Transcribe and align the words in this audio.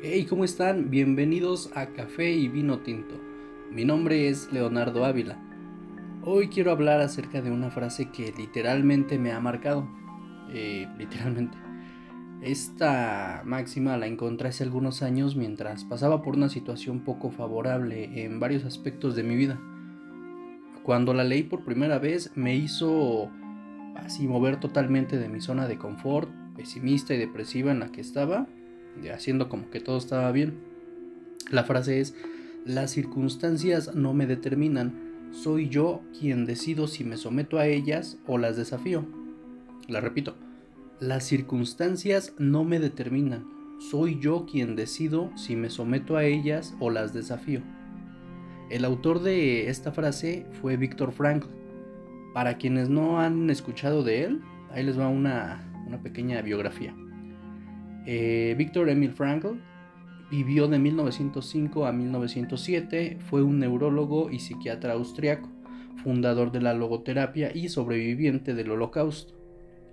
Hey, 0.00 0.26
¿cómo 0.26 0.44
están? 0.44 0.90
Bienvenidos 0.90 1.72
a 1.74 1.88
Café 1.88 2.30
y 2.30 2.46
Vino 2.46 2.78
Tinto. 2.78 3.16
Mi 3.72 3.84
nombre 3.84 4.28
es 4.28 4.52
Leonardo 4.52 5.04
Ávila. 5.04 5.42
Hoy 6.22 6.46
quiero 6.50 6.70
hablar 6.70 7.00
acerca 7.00 7.42
de 7.42 7.50
una 7.50 7.72
frase 7.72 8.08
que 8.12 8.32
literalmente 8.38 9.18
me 9.18 9.32
ha 9.32 9.40
marcado. 9.40 9.88
Eh, 10.50 10.86
literalmente. 10.98 11.58
Esta 12.42 13.42
máxima 13.44 13.96
la 13.96 14.06
encontré 14.06 14.50
hace 14.50 14.62
algunos 14.62 15.02
años 15.02 15.34
mientras 15.34 15.82
pasaba 15.82 16.22
por 16.22 16.36
una 16.36 16.48
situación 16.48 17.00
poco 17.00 17.32
favorable 17.32 18.22
en 18.22 18.38
varios 18.38 18.64
aspectos 18.64 19.16
de 19.16 19.24
mi 19.24 19.34
vida. 19.34 19.60
Cuando 20.84 21.12
la 21.12 21.24
leí 21.24 21.42
por 21.42 21.64
primera 21.64 21.98
vez 21.98 22.30
me 22.36 22.54
hizo 22.54 23.32
así 23.96 24.28
mover 24.28 24.60
totalmente 24.60 25.18
de 25.18 25.28
mi 25.28 25.40
zona 25.40 25.66
de 25.66 25.76
confort, 25.76 26.30
pesimista 26.54 27.14
y 27.14 27.18
depresiva 27.18 27.72
en 27.72 27.80
la 27.80 27.90
que 27.90 28.00
estaba, 28.00 28.46
haciendo 29.12 29.48
como 29.48 29.70
que 29.70 29.80
todo 29.80 29.98
estaba 29.98 30.30
bien. 30.32 30.54
La 31.50 31.64
frase 31.64 32.00
es, 32.00 32.14
las 32.64 32.90
circunstancias 32.90 33.94
no 33.94 34.14
me 34.14 34.26
determinan, 34.26 35.30
soy 35.30 35.68
yo 35.68 36.02
quien 36.18 36.46
decido 36.46 36.88
si 36.88 37.04
me 37.04 37.16
someto 37.16 37.58
a 37.58 37.66
ellas 37.66 38.18
o 38.26 38.38
las 38.38 38.56
desafío. 38.56 39.04
La 39.86 40.00
repito, 40.00 40.34
las 41.00 41.24
circunstancias 41.24 42.34
no 42.38 42.64
me 42.64 42.80
determinan, 42.80 43.46
soy 43.78 44.18
yo 44.18 44.44
quien 44.44 44.74
decido 44.74 45.30
si 45.36 45.54
me 45.54 45.70
someto 45.70 46.16
a 46.16 46.24
ellas 46.24 46.74
o 46.80 46.90
las 46.90 47.14
desafío. 47.14 47.62
El 48.70 48.84
autor 48.84 49.22
de 49.22 49.70
esta 49.70 49.92
frase 49.92 50.46
fue 50.60 50.76
Víctor 50.76 51.12
Frankl. 51.12 51.46
Para 52.34 52.58
quienes 52.58 52.88
no 52.88 53.20
han 53.20 53.48
escuchado 53.48 54.02
de 54.02 54.24
él, 54.24 54.42
ahí 54.70 54.84
les 54.84 54.98
va 54.98 55.08
una, 55.08 55.64
pequeña 56.02 56.42
biografía. 56.42 56.94
Eh, 58.10 58.54
Víctor 58.56 58.88
Emil 58.88 59.12
Frankl 59.12 59.58
vivió 60.30 60.66
de 60.66 60.78
1905 60.78 61.84
a 61.84 61.92
1907, 61.92 63.18
fue 63.28 63.42
un 63.42 63.58
neurólogo 63.58 64.30
y 64.30 64.38
psiquiatra 64.38 64.94
austriaco, 64.94 65.50
fundador 66.02 66.50
de 66.50 66.62
la 66.62 66.72
logoterapia 66.72 67.54
y 67.54 67.68
sobreviviente 67.68 68.54
del 68.54 68.70
holocausto. 68.70 69.34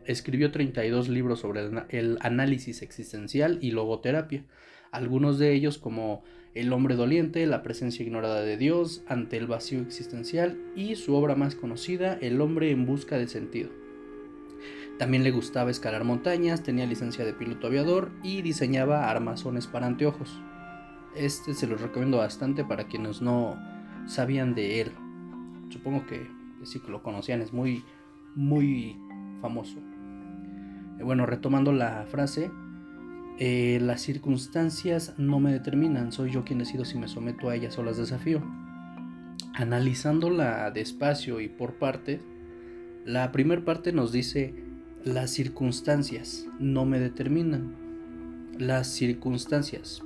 Escribió 0.06 0.50
32 0.54 1.10
libros 1.10 1.42
sobre 1.42 1.70
el 1.90 2.18
análisis 2.22 2.84
existencial 2.84 3.60
y 3.60 3.72
logoterapia, 3.72 4.46
algunos 4.92 5.38
de 5.38 5.52
ellos 5.52 5.78
como 5.78 6.24
El 6.54 6.72
hombre 6.72 6.96
doliente, 6.96 7.46
La 7.46 7.64
presencia 7.64 8.06
ignorada 8.06 8.44
de 8.44 8.56
Dios, 8.56 9.04
Ante 9.08 9.36
el 9.36 9.46
vacío 9.46 9.82
existencial 9.82 10.58
y 10.74 10.96
su 10.96 11.16
obra 11.16 11.36
más 11.36 11.56
conocida, 11.56 12.18
El 12.22 12.40
hombre 12.40 12.72
en 12.72 12.86
busca 12.86 13.18
de 13.18 13.28
sentido. 13.28 13.85
También 14.98 15.24
le 15.24 15.32
gustaba 15.32 15.72
escalar 15.72 16.06
montañas, 16.06 16.64
tenía 16.64 16.86
licencia 16.86 17.26
de 17.26 17.34
piloto 17.34 17.68
aviador 17.68 18.12
y 18.24 18.42
diseñaba 18.42 19.10
armazones 19.10 19.68
para 19.68 19.88
anteojos. 19.88 20.42
Este 21.16 21.54
se 21.54 21.68
los 21.68 21.82
recomiendo 21.82 22.18
bastante 22.18 22.64
para 22.64 22.86
quienes 22.86 23.22
no 23.22 23.58
sabían 24.06 24.56
de 24.56 24.82
él. 24.82 24.92
Supongo 25.70 26.06
que 26.06 26.30
sí 26.64 26.80
que 26.80 26.92
lo 26.92 27.04
conocían, 27.04 27.42
es 27.42 27.52
muy, 27.52 27.84
muy 28.36 28.98
famoso. 29.42 29.80
Eh, 31.00 31.04
bueno, 31.04 31.26
retomando 31.26 31.74
la 31.74 32.06
frase, 32.10 32.50
eh, 33.38 33.80
las 33.82 34.02
circunstancias 34.02 35.14
no 35.18 35.42
me 35.42 35.52
determinan, 35.52 36.14
soy 36.14 36.32
yo 36.32 36.46
quien 36.46 36.60
decido 36.60 36.86
si 36.86 36.98
me 36.98 37.10
someto 37.10 37.50
a 37.50 37.56
ellas 37.56 37.78
o 37.78 37.84
las 37.84 37.98
desafío. 37.98 38.42
Analizándola 39.54 40.72
despacio 40.72 41.42
y 41.42 41.50
por 41.50 41.76
partes, 41.76 42.22
la 43.06 43.32
primera 43.32 43.64
parte 43.64 43.92
nos 43.92 44.12
dice, 44.12 44.65
las 45.06 45.30
circunstancias 45.30 46.48
no 46.60 46.84
me 46.84 47.00
determinan. 47.00 47.76
Las 48.58 48.88
circunstancias. 48.88 50.02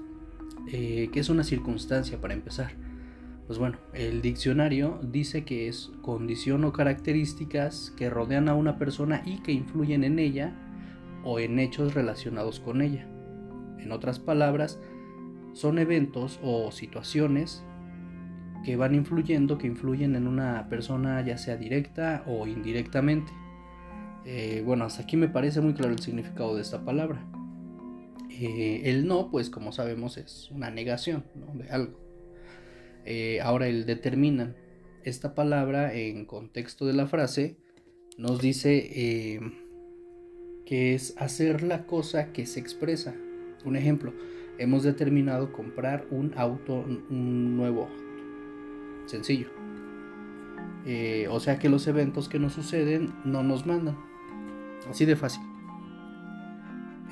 Eh, 0.67 1.09
¿Qué 1.13 1.21
es 1.21 1.29
una 1.29 1.45
circunstancia 1.45 2.19
para 2.19 2.33
empezar? 2.33 2.73
Pues 3.47 3.57
bueno, 3.57 3.77
el 3.93 4.21
diccionario 4.21 4.99
dice 5.01 5.45
que 5.45 5.69
es 5.69 5.89
condición 6.01 6.65
o 6.65 6.73
características 6.73 7.93
que 7.95 8.09
rodean 8.09 8.49
a 8.49 8.55
una 8.55 8.77
persona 8.77 9.23
y 9.25 9.37
que 9.37 9.53
influyen 9.53 10.03
en 10.03 10.19
ella 10.19 10.53
o 11.23 11.39
en 11.39 11.59
hechos 11.59 11.93
relacionados 11.93 12.59
con 12.59 12.81
ella. 12.81 13.07
En 13.79 13.93
otras 13.93 14.19
palabras, 14.19 14.81
son 15.53 15.79
eventos 15.79 16.41
o 16.43 16.73
situaciones 16.73 17.63
que 18.65 18.75
van 18.75 18.93
influyendo, 18.95 19.57
que 19.57 19.67
influyen 19.67 20.17
en 20.17 20.27
una 20.27 20.67
persona 20.67 21.25
ya 21.25 21.37
sea 21.37 21.55
directa 21.55 22.25
o 22.27 22.47
indirectamente. 22.47 23.31
Eh, 24.31 24.61
bueno, 24.63 24.85
hasta 24.85 25.01
aquí 25.01 25.17
me 25.17 25.27
parece 25.27 25.59
muy 25.59 25.73
claro 25.73 25.91
el 25.91 25.99
significado 25.99 26.55
de 26.55 26.61
esta 26.61 26.85
palabra. 26.85 27.25
Eh, 28.29 28.83
el 28.85 29.07
no, 29.07 29.31
pues 29.31 29.49
como 29.49 29.71
sabemos, 29.71 30.17
es 30.17 30.51
una 30.51 30.69
negación 30.69 31.23
de 31.55 31.67
algo. 31.71 31.99
Eh, 33.05 33.41
ahora 33.41 33.67
el 33.67 33.87
determinan. 33.87 34.55
Esta 35.03 35.33
palabra 35.33 35.95
en 35.95 36.25
contexto 36.25 36.85
de 36.85 36.93
la 36.93 37.07
frase 37.07 37.57
nos 38.19 38.39
dice 38.39 39.39
que 40.65 40.93
es 40.93 41.15
hacer 41.17 41.63
la 41.63 41.87
cosa 41.87 42.31
que 42.31 42.45
se 42.45 42.59
expresa. 42.59 43.15
Un 43.65 43.77
ejemplo, 43.77 44.13
hemos 44.59 44.83
determinado 44.83 45.51
comprar 45.51 46.05
un 46.11 46.33
auto 46.35 46.85
nuevo. 47.09 47.89
Sencillo. 49.07 49.47
Eh, 50.85 51.27
o 51.31 51.39
sea 51.39 51.57
que 51.57 51.67
los 51.67 51.87
eventos 51.87 52.29
que 52.29 52.37
nos 52.37 52.53
suceden 52.53 53.11
no 53.25 53.41
nos 53.41 53.65
mandan. 53.65 54.08
Así 54.89 55.05
de 55.05 55.15
fácil. 55.15 55.43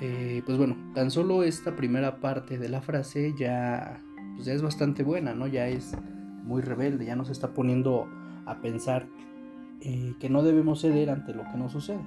Eh, 0.01 0.43
pues 0.45 0.57
bueno, 0.57 0.75
tan 0.93 1.09
solo 1.09 1.43
esta 1.43 1.75
primera 1.75 2.19
parte 2.19 2.57
de 2.57 2.69
la 2.69 2.81
frase 2.81 3.33
ya, 3.37 4.01
pues 4.35 4.45
ya 4.45 4.53
es 4.53 4.61
bastante 4.61 5.03
buena, 5.03 5.33
¿no? 5.33 5.47
Ya 5.47 5.67
es 5.67 5.95
muy 6.43 6.61
rebelde, 6.61 7.05
ya 7.05 7.15
nos 7.15 7.29
está 7.29 7.53
poniendo 7.53 8.07
a 8.45 8.61
pensar 8.61 9.07
eh, 9.81 10.13
que 10.19 10.29
no 10.29 10.43
debemos 10.43 10.81
ceder 10.81 11.09
ante 11.09 11.33
lo 11.33 11.43
que 11.43 11.57
nos 11.57 11.71
sucede. 11.71 12.01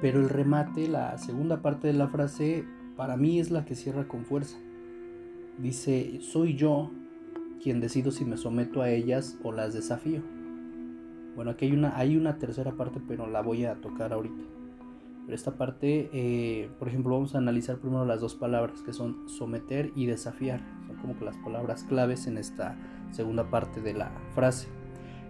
Pero 0.00 0.20
el 0.20 0.28
remate, 0.28 0.88
la 0.88 1.18
segunda 1.18 1.60
parte 1.60 1.88
de 1.88 1.94
la 1.94 2.08
frase, 2.08 2.64
para 2.96 3.16
mí 3.16 3.40
es 3.40 3.50
la 3.50 3.64
que 3.64 3.74
cierra 3.74 4.08
con 4.08 4.24
fuerza. 4.24 4.56
Dice, 5.58 6.20
soy 6.22 6.56
yo 6.56 6.90
quien 7.62 7.80
decido 7.80 8.10
si 8.10 8.24
me 8.24 8.38
someto 8.38 8.80
a 8.80 8.90
ellas 8.90 9.38
o 9.42 9.52
las 9.52 9.74
desafío. 9.74 10.22
Bueno, 11.36 11.52
aquí 11.52 11.66
hay 11.66 11.72
una, 11.72 11.96
hay 11.96 12.16
una 12.16 12.38
tercera 12.38 12.72
parte, 12.72 13.00
pero 13.06 13.26
la 13.26 13.40
voy 13.42 13.64
a 13.64 13.74
tocar 13.80 14.12
ahorita. 14.12 14.42
Pero 15.24 15.36
esta 15.36 15.52
parte, 15.52 16.10
eh, 16.12 16.70
por 16.78 16.88
ejemplo, 16.88 17.14
vamos 17.14 17.34
a 17.34 17.38
analizar 17.38 17.78
primero 17.78 18.04
las 18.04 18.20
dos 18.20 18.34
palabras 18.34 18.82
que 18.82 18.92
son 18.92 19.28
someter 19.28 19.92
y 19.94 20.06
desafiar. 20.06 20.60
Son 20.86 20.96
como 20.96 21.16
que 21.16 21.24
las 21.24 21.36
palabras 21.36 21.84
claves 21.84 22.26
en 22.26 22.36
esta 22.36 22.76
segunda 23.12 23.48
parte 23.48 23.80
de 23.80 23.94
la 23.94 24.10
frase. 24.34 24.68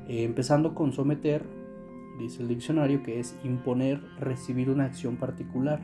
Eh, 0.09 0.25
empezando 0.25 0.75
con 0.75 0.93
someter, 0.93 1.45
dice 2.19 2.43
el 2.43 2.49
diccionario, 2.49 3.03
que 3.03 3.21
es 3.21 3.37
imponer, 3.45 4.03
recibir 4.19 4.71
una 4.71 4.85
acción 4.85 5.17
particular. 5.17 5.81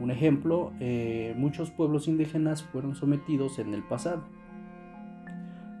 Un 0.00 0.10
ejemplo, 0.10 0.72
eh, 0.80 1.34
muchos 1.36 1.70
pueblos 1.70 2.08
indígenas 2.08 2.62
fueron 2.62 2.94
sometidos 2.94 3.58
en 3.58 3.74
el 3.74 3.82
pasado. 3.82 4.22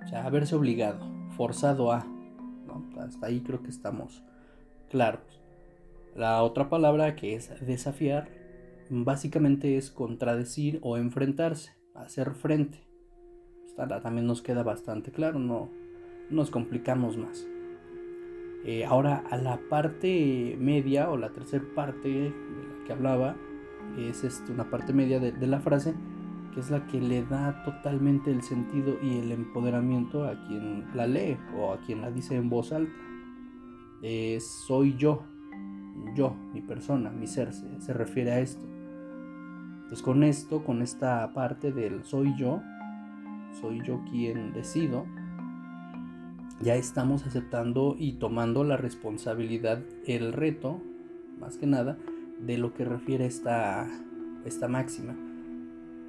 O 0.04 0.08
sea, 0.08 0.26
haberse 0.26 0.54
obligado, 0.56 1.08
forzado 1.36 1.92
a. 1.92 2.04
Hasta 2.98 3.26
ahí 3.26 3.40
creo 3.40 3.62
que 3.62 3.70
estamos 3.70 4.22
claros. 4.90 5.40
La 6.14 6.42
otra 6.42 6.68
palabra 6.68 7.16
que 7.16 7.34
es 7.34 7.50
desafiar, 7.66 8.28
básicamente 8.90 9.76
es 9.76 9.90
contradecir 9.90 10.78
o 10.82 10.96
enfrentarse, 10.96 11.72
hacer 11.94 12.32
frente. 12.32 12.86
También 13.76 14.26
nos 14.26 14.42
queda 14.42 14.62
bastante 14.62 15.10
claro, 15.10 15.38
no 15.38 15.70
nos 16.30 16.50
complicamos 16.50 17.16
más. 17.16 17.46
Eh, 18.64 18.84
ahora 18.84 19.24
a 19.30 19.36
la 19.38 19.58
parte 19.68 20.56
media 20.58 21.10
o 21.10 21.16
la 21.16 21.30
tercera 21.30 21.64
parte 21.74 22.08
de 22.08 22.30
la 22.30 22.84
que 22.86 22.92
hablaba 22.92 23.36
es 23.98 24.22
este, 24.22 24.52
una 24.52 24.70
parte 24.70 24.92
media 24.92 25.18
de, 25.18 25.46
la 25.46 25.60
frase 25.60 25.94
que 26.52 26.60
es 26.60 26.70
la 26.70 26.86
que 26.86 27.00
le 27.00 27.24
da 27.24 27.62
totalmente 27.64 28.30
el 28.30 28.42
sentido 28.42 28.96
y 29.02 29.18
el 29.18 29.32
empoderamiento 29.32 30.24
a 30.24 30.46
quien 30.46 30.86
la 30.94 31.06
lee 31.06 31.36
o 31.56 31.72
a 31.72 31.80
quien 31.80 32.02
la 32.02 32.10
dice 32.10 32.36
en 32.36 32.48
voz 32.48 32.72
alta. 32.72 32.92
soy 34.66 34.94
yo, 34.96 35.22
yo, 36.14 36.34
mi 36.52 36.60
persona, 36.60 37.10
mi 37.10 37.26
ser, 37.26 37.52
se, 37.52 37.92
refiere 37.92 38.32
a 38.32 38.40
esto. 38.40 38.64
Entonces 39.74 40.02
con 40.02 40.22
esto, 40.22 40.64
con 40.64 40.82
esta 40.82 41.32
parte 41.32 41.72
del 41.72 42.04
soy 42.04 42.34
yo, 42.36 42.62
soy 43.60 43.82
yo 43.84 44.02
quien 44.10 44.52
decido, 44.52 45.06
ya 46.60 46.76
estamos 46.76 47.26
aceptando 47.26 47.96
y 47.98 48.14
tomando 48.14 48.64
la 48.64 48.76
responsabilidad, 48.76 49.82
el 50.06 50.32
reto, 50.32 50.80
más 51.38 51.56
que 51.56 51.66
nada, 51.66 51.98
de 52.40 52.58
lo 52.58 52.72
que 52.72 52.84
refiere 52.84 53.26
esta, 53.26 53.86
esta 54.44 54.68
máxima. 54.68 55.14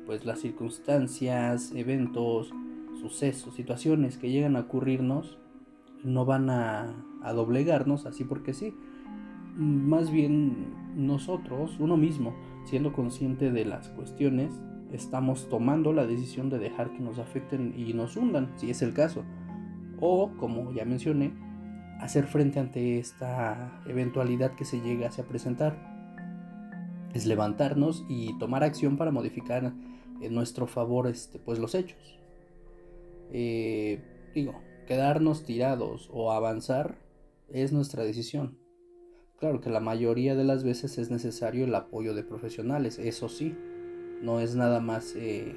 Pues 0.05 0.25
las 0.25 0.39
circunstancias, 0.39 1.71
eventos, 1.75 2.53
sucesos, 2.99 3.55
situaciones 3.55 4.17
que 4.17 4.31
llegan 4.31 4.55
a 4.55 4.61
ocurrirnos 4.61 5.37
no 6.03 6.25
van 6.25 6.49
a, 6.49 6.93
doblegarnos 7.33 8.05
así 8.05 8.23
porque 8.23 8.53
sí. 8.53 8.75
Más 9.55 10.11
bien 10.11 10.73
nosotros, 10.95 11.77
uno 11.79 11.95
mismo, 11.95 12.35
siendo 12.65 12.91
consciente 12.91 13.51
de 13.51 13.65
las 13.65 13.89
cuestiones, 13.89 14.61
estamos 14.91 15.47
tomando 15.47 15.93
la 15.93 16.05
decisión 16.05 16.49
de 16.49 16.59
dejar 16.59 16.91
que 16.91 16.99
nos 16.99 17.19
afecten 17.19 17.73
y 17.77 17.93
nos 17.93 18.17
hundan, 18.17 18.51
si 18.57 18.69
es 18.69 18.81
el 18.81 18.93
caso. 18.93 19.23
O, 19.99 20.31
como 20.37 20.71
ya 20.73 20.85
mencioné, 20.85 21.31
hacer 21.99 22.25
frente 22.25 22.59
ante 22.59 22.99
esta 22.99 23.81
eventualidad 23.85 24.51
que 24.51 24.65
se 24.65 24.81
llega 24.81 25.07
a 25.07 25.23
presentar. 25.23 25.92
Es 27.13 27.25
levantarnos 27.25 28.05
y 28.09 28.37
tomar 28.39 28.63
acción 28.63 28.97
para 28.97 29.11
modificar 29.11 29.73
en 30.21 30.33
nuestro 30.33 30.67
favor 30.67 31.07
este, 31.07 31.39
pues, 31.39 31.59
los 31.59 31.75
hechos. 31.75 32.19
Eh, 33.31 34.01
digo, 34.33 34.55
quedarnos 34.87 35.43
tirados 35.43 36.09
o 36.11 36.31
avanzar 36.31 36.97
es 37.49 37.71
nuestra 37.71 38.03
decisión. 38.03 38.57
Claro 39.39 39.59
que 39.59 39.69
la 39.69 39.79
mayoría 39.79 40.35
de 40.35 40.43
las 40.43 40.63
veces 40.63 40.97
es 40.97 41.11
necesario 41.11 41.65
el 41.65 41.75
apoyo 41.75 42.13
de 42.13 42.23
profesionales, 42.23 42.97
eso 42.97 43.27
sí, 43.27 43.55
no 44.21 44.39
es 44.39 44.55
nada 44.55 44.79
más, 44.79 45.15
eh, 45.17 45.53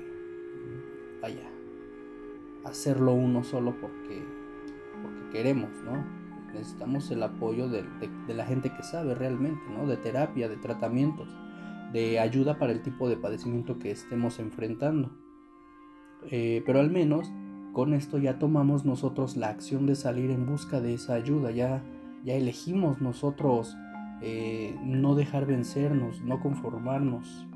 vaya, 1.23 1.49
hacerlo 2.65 3.15
uno 3.15 3.45
solo 3.45 3.77
porque, 3.81 4.25
porque 5.03 5.31
queremos, 5.31 5.71
¿no? 5.85 6.05
Necesitamos 6.53 7.11
el 7.11 7.23
apoyo 7.23 7.69
de, 7.69 7.85
la 8.29 8.45
gente 8.45 8.73
que 8.75 8.83
sabe 8.83 9.15
realmente, 9.15 9.63
¿no? 9.71 9.87
De 9.87 9.97
terapia, 9.97 10.49
de 10.49 10.57
tratamientos, 10.57 11.29
de 11.93 12.19
ayuda 12.19 12.59
para 12.59 12.73
el 12.73 12.83
tipo 12.83 13.09
de 13.09 13.17
padecimiento 13.17 13.79
que 13.79 13.91
estemos 13.91 14.39
enfrentando. 14.39 15.17
Eh, 16.31 16.63
pero 16.67 16.81
al 16.81 16.91
menos 16.91 17.31
con 17.73 17.93
esto 17.93 18.19
ya 18.19 18.39
tomamos 18.39 18.85
nosotros 18.85 19.37
la 19.37 19.49
acción 19.49 19.87
de 19.87 19.95
salir 19.95 20.31
en 20.31 20.47
busca 20.47 20.81
de 20.81 20.95
esa 20.95 21.15
ayuda, 21.15 21.51
ya 21.51 21.83
ya 22.27 22.35
elegimos 22.35 23.01
nosotros 23.01 23.77
eh, 24.21 24.77
no 24.83 25.15
dejar 25.15 25.47
vencernos, 25.47 26.23
no 26.23 26.41
conformarnos, 26.41 27.47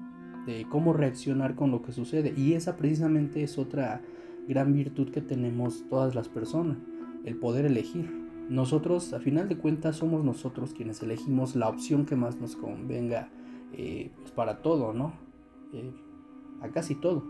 de 0.47 0.65
cómo 0.71 0.93
reaccionar 0.93 1.57
con 1.57 1.73
lo 1.73 1.83
que 1.83 1.91
sucede. 1.91 2.33
Y 2.37 2.53
esa 2.53 2.77
precisamente 2.77 3.43
es 3.43 3.59
otra 3.59 4.01
gran 4.47 4.73
virtud 4.73 5.11
que 5.11 5.21
tenemos 5.21 5.85
todas 5.91 6.15
las 6.15 6.29
personas, 6.29 6.79
el 7.25 7.37
poder 7.37 7.67
elegir. 7.67 8.29
Nosotros, 8.49 9.13
a 9.13 9.19
final 9.19 9.49
de 9.49 9.59
cuentas, 9.59 9.97
somos 9.97 10.25
nosotros 10.25 10.73
quienes 10.73 11.03
elegimos 11.03 11.57
la 11.57 11.69
opción 11.69 12.07
que 12.07 12.15
más 12.15 12.41
nos 12.41 12.55
convenga 12.55 13.29
eh, 13.73 14.11
pues 14.19 14.31
para 14.33 14.63
todo, 14.63 14.93
¿no? 14.93 15.13
Eh, 15.73 15.93
a 16.61 16.69
casi 16.69 16.95
todo. 16.95 17.23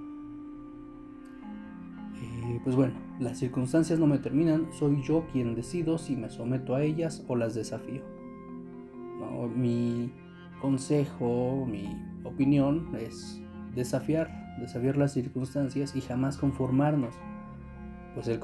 pues 2.64 2.76
bueno, 2.76 2.94
las 3.18 3.38
circunstancias 3.38 3.98
no 3.98 4.06
me 4.06 4.18
terminan, 4.18 4.72
soy 4.72 5.02
yo 5.02 5.26
quien 5.32 5.54
decido 5.54 5.98
si 5.98 6.16
me 6.16 6.28
someto 6.28 6.74
a 6.74 6.82
ellas 6.82 7.24
o 7.28 7.36
las 7.36 7.54
desafío. 7.54 8.02
Mi 9.56 10.12
consejo, 10.60 11.66
mi 11.66 11.88
opinión 12.24 12.94
es 12.96 13.40
desafiar, 13.74 14.30
desafiar 14.60 14.96
las 14.96 15.12
circunstancias 15.12 15.96
y 15.96 16.00
jamás 16.00 16.36
conformarnos. 16.36 17.14
Pues 18.14 18.28
el, 18.28 18.40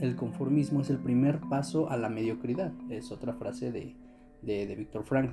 el 0.00 0.16
conformismo 0.16 0.80
es 0.80 0.90
el 0.90 0.98
primer 0.98 1.40
paso 1.40 1.90
a 1.90 1.96
la 1.96 2.08
mediocridad, 2.08 2.72
es 2.88 3.12
otra 3.12 3.34
frase 3.34 3.70
de, 3.70 3.94
de, 4.42 4.66
de 4.66 4.74
Víctor 4.74 5.04
Frank. 5.04 5.30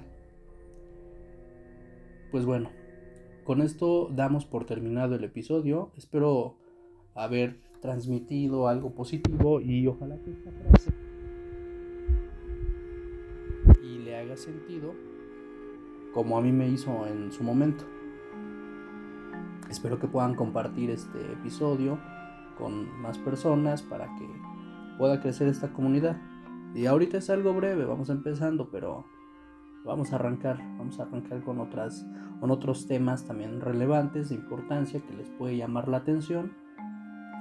Pues 2.31 2.45
bueno, 2.45 2.69
con 3.43 3.61
esto 3.61 4.09
damos 4.11 4.45
por 4.45 4.65
terminado 4.65 5.15
el 5.15 5.23
episodio. 5.23 5.91
Espero 5.97 6.55
haber 7.13 7.59
transmitido 7.81 8.67
algo 8.67 8.93
positivo 8.93 9.61
y 9.61 9.85
ojalá 9.87 10.17
que 10.17 10.31
esta 10.31 10.51
frase 10.51 10.91
y 13.83 13.99
le 13.99 14.17
haga 14.17 14.35
sentido 14.35 14.93
como 16.13 16.37
a 16.37 16.41
mí 16.41 16.51
me 16.51 16.67
hizo 16.67 17.05
en 17.07 17.31
su 17.31 17.43
momento. 17.43 17.83
Espero 19.69 19.99
que 19.99 20.07
puedan 20.07 20.35
compartir 20.35 20.89
este 20.89 21.19
episodio 21.33 21.99
con 22.57 23.01
más 23.01 23.17
personas 23.17 23.81
para 23.81 24.05
que 24.15 24.27
pueda 24.97 25.21
crecer 25.21 25.47
esta 25.47 25.73
comunidad. 25.73 26.17
Y 26.73 26.85
ahorita 26.85 27.17
es 27.17 27.29
algo 27.29 27.53
breve, 27.53 27.83
vamos 27.85 28.09
empezando, 28.09 28.69
pero 28.71 29.05
vamos 29.85 30.11
a 30.11 30.15
arrancar, 30.15 30.57
vamos 30.77 30.99
a 30.99 31.03
arrancar 31.03 31.41
con 31.43 31.59
otras 31.59 32.05
con 32.39 32.51
otros 32.51 32.87
temas 32.87 33.25
también 33.25 33.61
relevantes 33.61 34.29
de 34.29 34.35
importancia 34.35 35.01
que 35.01 35.13
les 35.15 35.29
puede 35.29 35.57
llamar 35.57 35.87
la 35.87 35.97
atención 35.97 36.51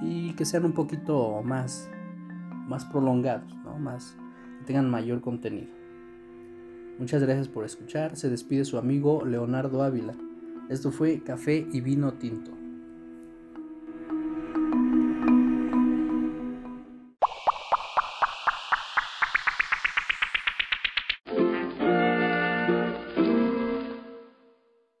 y 0.01 0.33
que 0.33 0.45
sean 0.45 0.65
un 0.65 0.73
poquito 0.73 1.41
más, 1.43 1.89
más 2.67 2.85
prolongados, 2.85 3.55
¿no? 3.63 3.77
más, 3.77 4.17
que 4.59 4.65
tengan 4.65 4.89
mayor 4.89 5.21
contenido. 5.21 5.73
Muchas 6.99 7.21
gracias 7.21 7.47
por 7.47 7.65
escuchar. 7.65 8.15
Se 8.15 8.29
despide 8.29 8.63
su 8.65 8.77
amigo 8.77 9.25
Leonardo 9.25 9.83
Ávila. 9.83 10.13
Esto 10.69 10.91
fue 10.91 11.21
Café 11.21 11.67
y 11.71 11.81
Vino 11.81 12.13
Tinto. 12.13 12.64